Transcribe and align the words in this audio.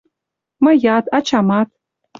—Мыят, 0.63 1.05
ачамат... 1.17 1.67